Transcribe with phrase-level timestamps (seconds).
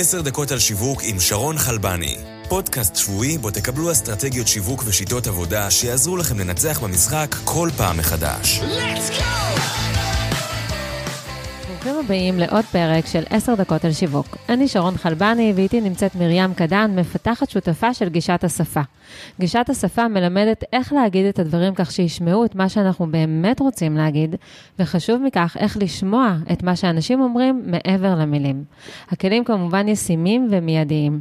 [0.00, 2.16] עשר דקות על שיווק עם שרון חלבני.
[2.48, 8.60] פודקאסט שבועי בו תקבלו אסטרטגיות שיווק ושיטות עבודה שיעזרו לכם לנצח במשחק כל פעם מחדש.
[8.60, 9.47] Let's go!
[11.88, 14.36] ברוכים הבאים לעוד פרק של 10 דקות על שיווק.
[14.48, 18.80] אני שרון חלבני ואיתי נמצאת מרים קדן, מפתחת שותפה של גישת השפה.
[19.40, 24.34] גישת השפה מלמדת איך להגיד את הדברים כך שישמעו את מה שאנחנו באמת רוצים להגיד,
[24.78, 28.64] וחשוב מכך, איך לשמוע את מה שאנשים אומרים מעבר למילים.
[29.08, 31.20] הכלים כמובן ישימים ומיידיים.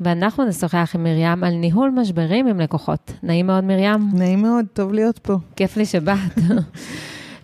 [0.00, 3.12] ואנחנו נשוחח עם מרים על ניהול משברים עם לקוחות.
[3.22, 4.08] נעים מאוד, מרים.
[4.12, 5.34] נעים מאוד, טוב להיות פה.
[5.56, 6.18] כיף לי שבאת.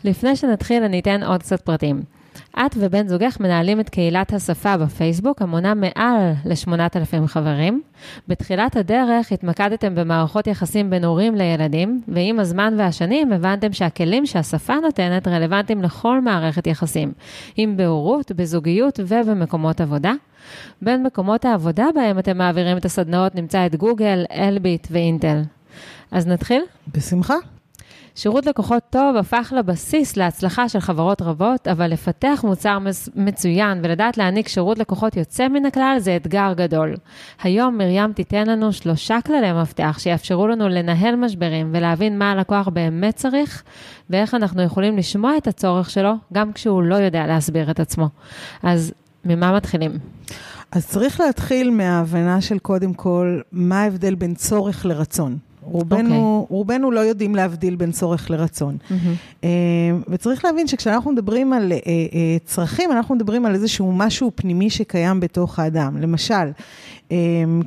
[0.04, 2.19] לפני שנתחיל, אני אתן עוד קצת פרטים.
[2.58, 7.82] את ובן זוגך מנהלים את קהילת השפה בפייסבוק, המונה מעל ל-8,000 חברים.
[8.28, 15.28] בתחילת הדרך התמקדתם במערכות יחסים בין הורים לילדים, ועם הזמן והשנים הבנתם שהכלים שהשפה נותנת
[15.28, 17.12] רלוונטיים לכל מערכת יחסים,
[17.58, 20.12] אם בהורות, בזוגיות ובמקומות עבודה.
[20.82, 25.42] בין מקומות העבודה בהם אתם מעבירים את הסדנאות נמצא את גוגל, אלביט ואינטל.
[26.10, 26.62] אז נתחיל?
[26.94, 27.36] בשמחה.
[28.14, 32.78] שירות לקוחות טוב הפך לבסיס להצלחה של חברות רבות, אבל לפתח מוצר
[33.16, 36.96] מצוין ולדעת להעניק שירות לקוחות יוצא מן הכלל זה אתגר גדול.
[37.42, 43.16] היום מרים תיתן לנו שלושה כללי מפתח שיאפשרו לנו לנהל משברים ולהבין מה הלקוח באמת
[43.16, 43.62] צריך,
[44.10, 48.08] ואיך אנחנו יכולים לשמוע את הצורך שלו, גם כשהוא לא יודע להסביר את עצמו.
[48.62, 48.92] אז
[49.24, 49.90] ממה מתחילים?
[50.72, 55.49] אז צריך להתחיל מההבנה של קודם כל, מה ההבדל בין צורך לרצון.
[55.70, 56.42] רובנו, okay.
[56.42, 56.56] אוקיי.
[56.56, 58.76] רובנו לא יודעים להבדיל בין צורך לרצון.
[58.90, 59.44] Mm-hmm.
[60.08, 61.86] וצריך להבין שכשאנחנו מדברים על uh, uh,
[62.44, 65.96] צרכים, אנחנו מדברים על איזשהו משהו פנימי שקיים בתוך האדם.
[66.00, 66.50] למשל,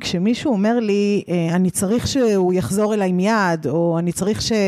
[0.00, 4.52] כשמישהו אומר לי, אה, אני צריך שהוא יחזור אליי מיד, או אני צריך.
[4.52, 4.58] אה,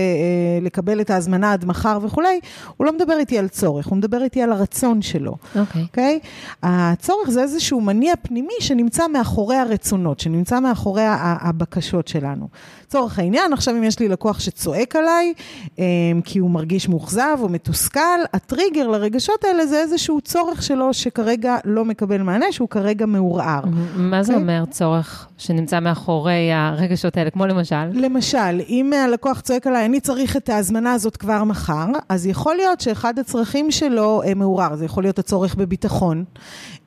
[0.63, 2.41] לקבל את ההזמנה עד מחר וכולי,
[2.77, 5.37] הוא לא מדבר איתי על צורך, הוא מדבר איתי על הרצון שלו.
[5.57, 5.83] אוקיי.
[5.83, 5.85] Okay.
[5.85, 6.19] אוקיי?
[6.23, 6.27] Okay?
[6.63, 12.49] הצורך זה איזשהו מניע פנימי שנמצא מאחורי הרצונות, שנמצא מאחורי הבקשות שלנו.
[12.87, 15.33] לצורך העניין, עכשיו אם יש לי לקוח שצועק עליי,
[15.79, 15.84] אמ,
[16.25, 18.00] כי הוא מרגיש מאוכזב או מתוסכל,
[18.33, 23.62] הטריגר לרגשות האלה זה איזשהו צורך שלו שכרגע לא מקבל מענה, שהוא כרגע מעורער.
[23.97, 24.37] מה זה okay?
[24.37, 24.43] אוקיי?
[24.43, 24.65] אומר?
[24.71, 27.84] צורך שנמצא מאחורי הרגשות האלה, כמו למשל?
[27.93, 32.81] למשל, אם הלקוח צועק עליי, אני צריך את ההזמנה הזאת כבר מחר, אז יכול להיות
[32.81, 36.25] שאחד הצרכים שלו אה, מעורר, זה יכול להיות הצורך בביטחון,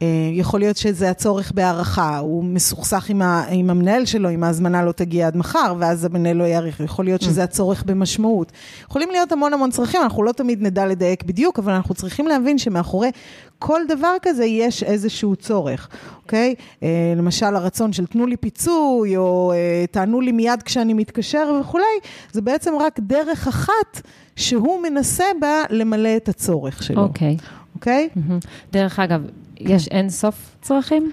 [0.02, 4.86] אה, יכול להיות שזה הצורך בהערכה, הוא מסוכסך עם, ה, עם המנהל שלו, אם ההזמנה
[4.86, 8.52] לא תגיע עד מחר, ואז המנהל לא יאריך, יכול להיות שזה הצורך במשמעות.
[8.86, 12.58] יכולים להיות המון המון צרכים, אנחנו לא תמיד נדע לדייק בדיוק, אבל אנחנו צריכים להבין
[12.58, 13.12] שמאחורי
[13.60, 15.90] כל דבר כזה יש איזשהו צורך,
[16.24, 16.56] אוקיי?
[16.84, 21.84] אה, למשל, הרצון של תנו לי פיצוי, או אה, תענו לי מיד כשאני מתקשר וכולי,
[22.32, 24.02] זה בעצם רק דרך אחת
[24.36, 27.02] שהוא מנסה בה למלא את הצורך שלו.
[27.02, 27.38] אוקיי.
[27.76, 28.10] אוקיי?
[28.16, 28.48] Mm-hmm.
[28.72, 29.22] דרך אגב,
[29.60, 31.12] יש אין סוף צרכים?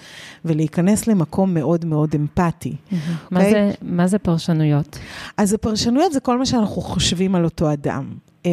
[0.45, 1.94] ולהיכנס למקום מאוד מאוד...
[1.95, 2.69] מאוד אמפתי.
[2.69, 2.93] Mm-hmm.
[2.93, 3.27] Okay?
[3.31, 3.51] מה, אוקיי?
[3.51, 4.99] זה, מה זה פרשנויות?
[5.37, 8.09] אז הפרשנויות זה כל מה שאנחנו חושבים על אותו אדם.
[8.45, 8.47] Um,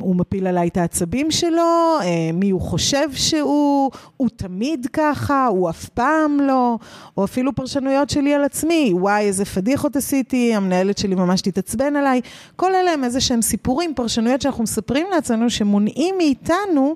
[0.00, 5.70] הוא מפיל עליי את העצבים שלו, um, מי הוא חושב שהוא, הוא תמיד ככה, הוא
[5.70, 6.78] אף פעם לא,
[7.16, 12.20] או אפילו פרשנויות שלי על עצמי, וואי, איזה פדיחות עשיתי, המנהלת שלי ממש תתעצבן עליי.
[12.56, 16.94] כל אלה הם איזה שהם סיפורים, פרשנויות שאנחנו מספרים לעצמנו, שמונעים מאיתנו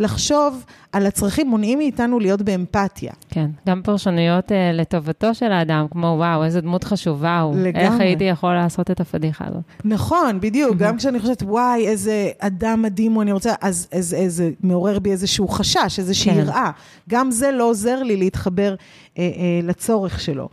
[0.00, 3.12] לחשוב על הצרכים, מונעים מאיתנו להיות באמפתיה.
[3.28, 7.56] כן, גם פרשנויות אה, לטובתו של האדם, כמו וואו, איזה דמות חשובה הוא.
[7.56, 7.86] לגמרי.
[7.86, 9.62] איך הייתי יכול לעשות את הפדיחה הזאת?
[9.84, 10.76] נכון, בדיוק.
[10.76, 15.10] גם כשאני חושבת, וואי, איזה אדם מדהים הוא, אני רוצה, אז אז- איזה, מעורר בי
[15.10, 16.38] איזשהו חשש, איזושהי כן.
[16.38, 16.70] יראה.
[17.08, 18.74] גם זה לא עוזר לי להתחבר
[19.18, 19.30] אה, אה,
[19.62, 20.48] לצורך שלו.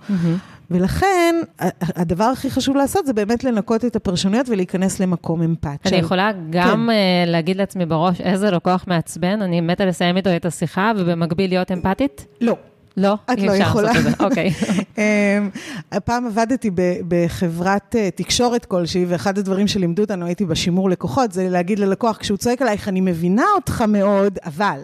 [0.72, 1.68] ולכן, ה-
[2.02, 5.90] הדבר הכי חשוב לעשות זה באמת לנקות את הפרשנויות ולהיכנס למקום אמפתי.
[5.90, 6.90] אני יכולה גם כן.
[6.90, 11.72] אה, להגיד לעצמי בראש איזה לקוח מעצבן, אני מתה לסיים איתו את השיחה ובמקביל להיות
[11.72, 12.26] אמפתית?
[12.42, 12.56] לא.
[12.98, 13.92] לא, את אי לא יכולה.
[13.92, 14.10] את זה.
[14.26, 14.54] אוקיי.
[14.98, 15.04] אמ,
[15.92, 16.72] הפעם עבדתי
[17.08, 22.38] בחברת אה, תקשורת כלשהי, ואחד הדברים שלימדו אותנו, הייתי בשימור לקוחות, זה להגיד ללקוח, כשהוא
[22.38, 24.80] צועק עלייך, אני מבינה אותך מאוד, אבל...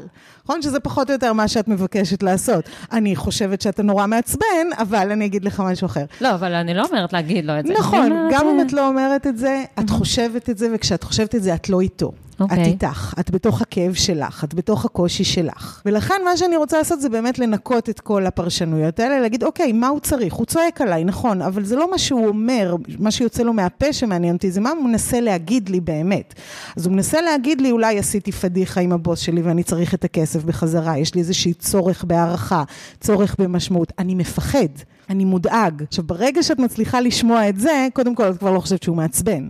[0.45, 2.69] נכון שזה פחות או יותר מה שאת מבקשת לעשות.
[2.92, 6.06] אני חושבת שאתה נורא מעצבן, אבל אני אגיד לך משהו אחר.
[6.21, 7.74] לא, אבל אני לא אומרת להגיד לו את זה.
[7.74, 11.36] נכון, גם אה, אם את לא אומרת את זה, את חושבת את זה, וכשאת חושבת
[11.36, 12.12] את זה, את לא איתו.
[12.45, 12.66] את אוקיי.
[12.66, 15.81] איתך, את בתוך הכאב שלך, את בתוך הקושי שלך.
[15.86, 19.88] ולכן מה שאני רוצה לעשות זה באמת לנקות את כל הפרשנויות האלה, להגיד, אוקיי, מה
[19.88, 20.34] הוא צריך?
[20.34, 24.36] הוא צועק עליי, נכון, אבל זה לא מה שהוא אומר, מה שיוצא לו מהפה שמעניין
[24.36, 26.34] אותי, זה מה הוא מנסה להגיד לי באמת.
[26.75, 30.44] אז הוא מנסה להגיד לי, אולי עשיתי פדיחה עם הבוס שלי ואני צריך את הכסף
[30.44, 32.63] בחזרה, יש לי איזושהי צורך בהערכה,
[33.00, 33.94] צורך במשמעות.
[34.00, 34.68] אני מפחד,
[35.10, 35.84] אני מודאג.
[35.88, 39.50] עכשיו, ברגע שאת מצליחה לשמוע את זה, קודם כל את כבר לא חושבת שהוא מעצבן.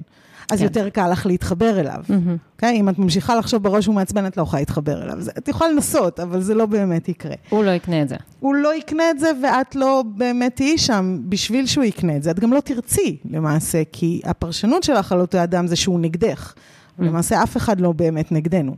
[0.52, 0.64] אז כן.
[0.64, 2.04] יותר קל לך להתחבר אליו.
[2.10, 2.38] מהמם.
[2.56, 2.80] אוקיי?
[2.80, 5.22] אם את ממשיכה לחשוב בראש שהוא מעצבן, את לא יכולה להתחבר אליו.
[5.22, 7.34] זה- את יכולה לנסות, אבל זה לא באמת יקרה.
[7.50, 8.16] הוא לא יקנה את זה.
[8.40, 12.32] הוא לא יקנה את זה, ואת לא באמת תהיי שם בשביל שהוא יקנה את זה.
[12.32, 16.54] את גם לא תרצי, למעשה, כי הפרשנות שלך על אותו אדם זה שהוא נגדך.
[17.00, 18.76] למעשה, אף אחד לא באמת נגדנו.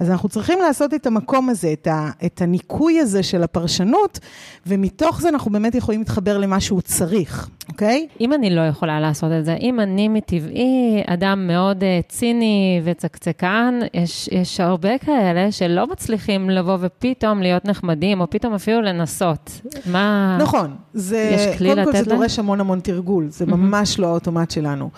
[0.00, 4.18] אז אנחנו צריכים לעשות את המקום הזה, את, ה, את הניקוי הזה של הפרשנות,
[4.66, 8.06] ומתוך זה אנחנו באמת יכולים להתחבר למה שהוא צריך, אוקיי?
[8.20, 13.78] אם אני לא יכולה לעשות את זה, אם אני מטבעי אדם מאוד אה, ציני וצקצקן,
[13.94, 19.60] יש, יש הרבה כאלה שלא מצליחים לבוא ופתאום להיות נחמדים, או פתאום אפילו לנסות.
[19.86, 20.38] מה...
[20.40, 22.18] נכון, זה, יש כלי קודם כל לתת זה להם?
[22.18, 24.90] דורש המון המון תרגול, זה ממש לא האוטומט שלנו.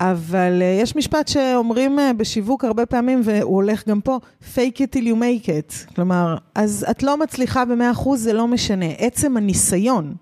[0.00, 4.18] אבל uh, יש משפט שאומרים uh, בשיווק הרבה פעמים, והוא הולך גם פה,
[4.54, 5.94] fake it till you make it.
[5.94, 8.86] כלומר, אז את לא מצליחה ב-100%, זה לא משנה.
[8.98, 10.14] עצם הניסיון.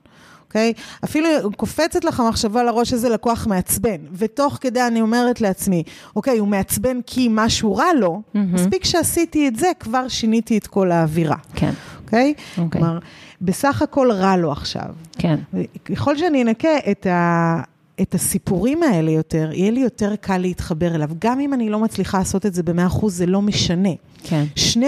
[0.55, 0.73] אוקיי?
[1.05, 5.83] אפילו קופצת לך המחשבה לראש איזה לקוח מעצבן, ותוך כדי אני אומרת לעצמי,
[6.17, 10.93] אוקיי, הוא מעצבן כי משהו רע לו, מספיק שעשיתי את זה, כבר שיניתי את כל
[10.93, 11.73] האווירה, כן,
[12.05, 12.35] אוקיי?
[12.59, 12.81] אוקיי.
[12.81, 12.99] כלומר,
[13.41, 14.87] בסך הכל רע לו עכשיו.
[15.19, 15.39] כן.
[15.85, 17.63] ככל שאני אנקה את, ה,
[18.03, 21.11] את הסיפורים האלה יותר, יהיה לי יותר קל להתחבר אליו.
[21.19, 23.91] גם אם אני לא מצליחה לעשות את זה ב-100%, זה לא משנה.
[24.25, 24.45] כן.
[24.57, 24.81] 2%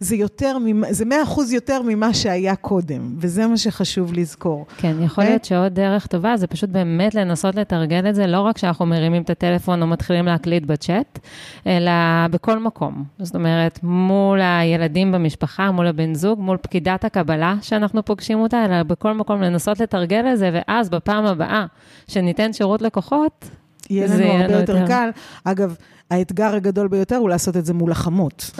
[0.00, 0.56] זה, יותר,
[0.90, 4.66] זה 100% יותר ממה שהיה קודם, וזה מה שחשוב לזכור.
[4.76, 5.24] כן, יכול?
[5.24, 9.22] להיות שעוד דרך טובה זה פשוט באמת לנסות לתרגל את זה, לא רק שאנחנו מרימים
[9.22, 11.18] את הטלפון או מתחילים להקליט בצ'אט,
[11.66, 11.92] אלא
[12.30, 13.04] בכל מקום.
[13.18, 18.82] זאת אומרת, מול הילדים במשפחה, מול הבן זוג, מול פקידת הקבלה שאנחנו פוגשים אותה, אלא
[18.82, 21.66] בכל מקום לנסות לתרגל את זה, ואז בפעם הבאה
[22.08, 23.50] שניתן שירות לקוחות,
[23.90, 24.86] יהיה זה לנו הרבה יותר יותר.
[24.86, 25.10] קל.
[25.44, 25.76] אגב,
[26.10, 28.50] האתגר הגדול ביותר הוא לעשות את זה מול החמות.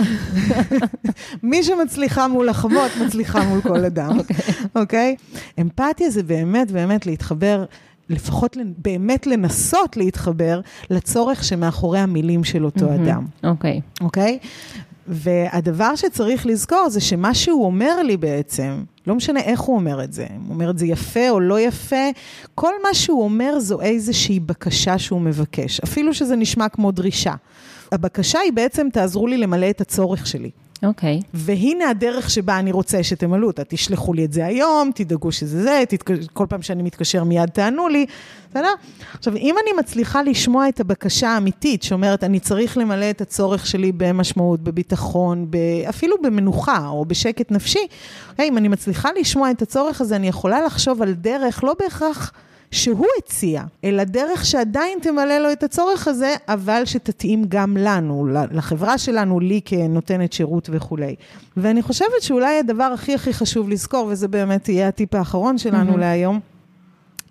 [1.43, 4.19] מי שמצליחה מול החמות, מצליחה מול כל אדם,
[4.77, 5.17] אוקיי?
[5.61, 7.65] אמפתיה זה באמת באמת להתחבר,
[8.09, 10.61] לפחות באמת לנסות להתחבר
[10.91, 13.27] לצורך שמאחורי המילים של אותו אדם.
[13.45, 13.81] אוקיי.
[14.01, 14.39] אוקיי?
[15.09, 20.13] והדבר שצריך לזכור זה שמה שהוא אומר לי בעצם, לא משנה איך הוא אומר את
[20.13, 22.11] זה, הוא אומר את זה יפה או לא יפה,
[22.55, 27.35] כל מה שהוא אומר זו איזושהי בקשה שהוא מבקש, אפילו שזה נשמע כמו דרישה.
[27.93, 30.51] הבקשה היא בעצם, תעזרו לי למלא את הצורך שלי.
[30.83, 31.21] אוקיי.
[31.35, 33.63] והנה הדרך שבה אני רוצה שתמלאו אותה.
[33.65, 36.11] תשלחו לי את זה היום, תדאגו שזה זה, תתק...
[36.33, 38.07] כל פעם שאני מתקשר מיד תענו לי,
[38.51, 38.75] בסדר?
[39.19, 43.93] עכשיו, אם אני מצליחה לשמוע את הבקשה האמיתית, שאומרת, אני צריך למלא את הצורך שלי
[43.93, 45.57] במשמעות, בביטחון, ב...
[45.89, 47.87] אפילו במנוחה או בשקט נפשי,
[48.31, 48.49] אוקיי?
[48.49, 52.33] אם אני מצליחה לשמוע את הצורך הזה, אני יכולה לחשוב על דרך, לא בהכרח...
[52.71, 58.99] שהוא הציע, אלא דרך שעדיין תמלא לו את הצורך הזה, אבל שתתאים גם לנו, לחברה
[58.99, 61.15] שלנו, לי כנותנת שירות וכולי.
[61.57, 65.99] ואני חושבת שאולי הדבר הכי הכי חשוב לזכור, וזה באמת יהיה הטיפ האחרון שלנו mm-hmm.
[65.99, 66.41] להיום,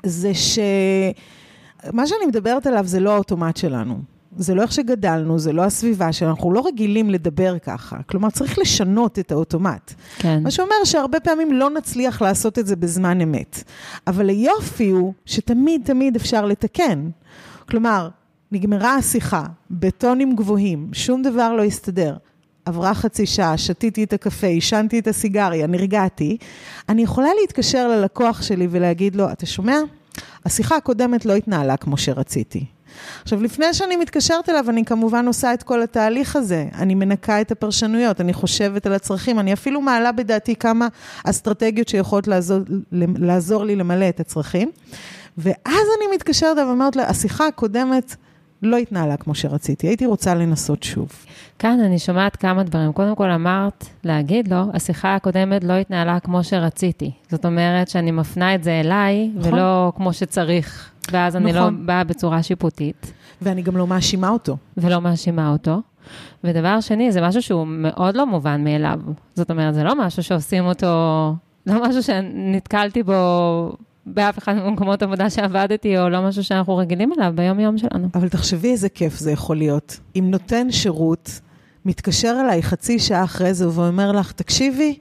[0.05, 4.14] זה שמה שאני מדברת עליו זה לא האוטומט שלנו.
[4.37, 7.97] זה לא איך שגדלנו, זה לא הסביבה שלנו, אנחנו לא רגילים לדבר ככה.
[8.09, 9.93] כלומר, צריך לשנות את האוטומט.
[10.17, 10.43] כן.
[10.43, 13.63] מה שאומר שהרבה פעמים לא נצליח לעשות את זה בזמן אמת.
[14.07, 17.09] אבל היופי הוא שתמיד תמיד אפשר לתקן.
[17.69, 18.09] כלומר,
[18.51, 22.15] נגמרה השיחה, בטונים גבוהים, שום דבר לא הסתדר.
[22.65, 26.37] עברה חצי שעה, שתיתי את הקפה, עישנתי את הסיגריה, נרגעתי.
[26.89, 29.77] אני יכולה להתקשר ללקוח שלי ולהגיד לו, אתה שומע?
[30.45, 32.65] השיחה הקודמת לא התנהלה כמו שרציתי.
[33.21, 36.65] עכשיו, לפני שאני מתקשרת אליו, אני כמובן עושה את כל התהליך הזה.
[36.77, 40.87] אני מנקה את הפרשנויות, אני חושבת על הצרכים, אני אפילו מעלה בדעתי כמה
[41.23, 42.59] אסטרטגיות שיכולות לעזור,
[43.17, 44.71] לעזור לי למלא את הצרכים.
[45.37, 48.15] ואז אני מתקשרת אליו ואומרת לה, השיחה הקודמת
[48.61, 51.09] לא התנהלה כמו שרציתי, הייתי רוצה לנסות שוב.
[51.59, 52.93] כאן אני שומעת כמה דברים.
[52.93, 57.11] קודם כל אמרת להגיד לו, השיחה הקודמת לא התנהלה כמו שרציתי.
[57.31, 59.53] זאת אומרת שאני מפנה את זה אליי, נכון.
[59.53, 61.47] ולא כמו שצריך, ואז נכון.
[61.47, 61.85] אני לא נכון.
[61.85, 63.13] באה בצורה שיפוטית.
[63.41, 64.57] ואני גם לא מאשימה אותו.
[64.77, 65.81] ולא מאשימה אותו.
[66.43, 68.99] ודבר שני, זה משהו שהוא מאוד לא מובן מאליו.
[69.35, 70.87] זאת אומרת, זה לא משהו שעושים אותו,
[71.65, 73.13] לא משהו שנתקלתי בו
[74.05, 78.07] באף אחד ממקומות עבודה שעבדתי, או לא משהו שאנחנו רגילים אליו ביום-יום שלנו.
[78.13, 79.99] אבל תחשבי איזה כיף זה יכול להיות.
[80.15, 81.39] אם נותן שירות
[81.85, 84.99] מתקשר אליי חצי שעה אחרי זה ואומר לך, תקשיבי,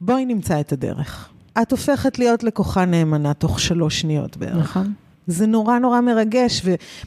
[0.00, 1.28] בואי נמצא את הדרך.
[1.62, 4.56] את הופכת להיות לקוחה נאמנה תוך שלוש שניות בערך.
[4.56, 4.92] נכון.
[5.26, 6.62] זה נורא נורא מרגש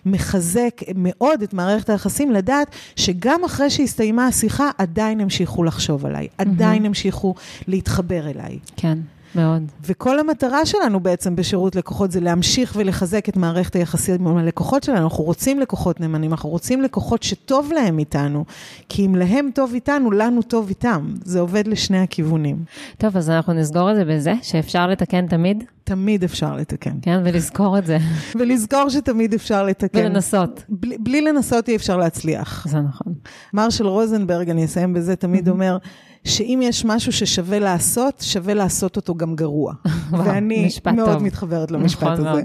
[0.06, 6.84] ומחזק מאוד את מערכת היחסים לדעת שגם אחרי שהסתיימה השיחה, עדיין המשיכו לחשוב עליי, עדיין
[6.84, 6.88] mm-hmm.
[6.88, 7.36] המשיכו
[7.68, 8.60] להתחבר אליי.
[8.76, 8.98] כן.
[9.38, 9.64] מאוד.
[9.84, 15.04] וכל המטרה שלנו בעצם בשירות לקוחות זה להמשיך ולחזק את מערכת היחסים עם הלקוחות שלנו.
[15.04, 18.46] אנחנו רוצים לקוחות נאמנים, אנחנו רוצים לקוחות שטוב להם איתנו,
[18.90, 21.14] כי אם להם טוב איתנו, לנו טוב איתם.
[21.24, 22.64] זה עובד לשני הכיוונים.
[22.98, 25.64] טוב, אז אנחנו נסגור את זה בזה, שאפשר לתקן תמיד?
[25.84, 26.98] תמיד אפשר לתקן.
[27.02, 27.98] כן, ולזכור את זה.
[28.40, 30.00] ולזכור שתמיד אפשר לתקן.
[30.00, 30.64] ולנסות.
[30.70, 32.68] בלי, בלי לנסות אי אפשר להצליח.
[32.70, 33.14] זה נכון.
[33.54, 35.78] מרשל רוזנברג, אני אסיים בזה, תמיד אומר,
[36.28, 39.74] שאם יש משהו ששווה לעשות, שווה לעשות אותו גם גרוע.
[40.12, 41.24] ואני מאוד טוב.
[41.24, 42.42] מתחברת למשפט נכון הזה.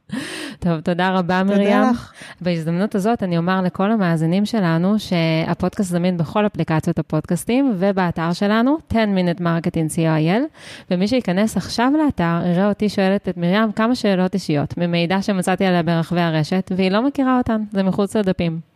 [0.64, 1.64] טוב, תודה רבה, מרים.
[1.64, 2.12] תודה לך.
[2.40, 8.98] בהזדמנות הזאת אני אומר לכל המאזינים שלנו שהפודקאסט זמין בכל אפליקציות הפודקאסטים ובאתר שלנו, 10
[8.98, 10.42] minute marketing co.il,
[10.90, 15.82] ומי שייכנס עכשיו לאתר יראה אותי שואלת את מרים כמה שאלות אישיות, ממידע שמצאתי עליה
[15.82, 18.69] ברחבי הרשת, והיא לא מכירה אותן, זה מחוץ לדפים.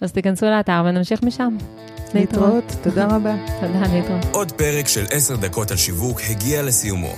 [0.00, 1.56] אז תיכנסו לאתר ונמשיך משם.
[2.14, 3.34] להתראות, תודה רבה.
[3.60, 4.24] תודה, להתראות.
[4.32, 7.14] עוד פרק של עשר דקות על שיווק הגיע לסיומו.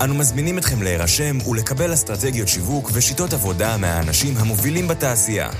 [0.00, 5.50] אנו מזמינים אתכם להירשם ולקבל אסטרטגיות שיווק ושיטות עבודה מהאנשים המובילים בתעשייה.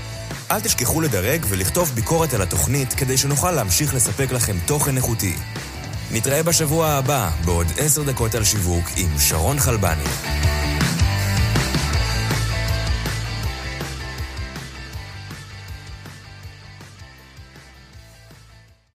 [0.51, 5.33] אל תשכחו לדרג ולכתוב ביקורת על התוכנית כדי שנוכל להמשיך לספק לכם תוכן איכותי.
[6.11, 10.03] נתראה בשבוע הבא בעוד עשר דקות על שיווק עם שרון חלבני.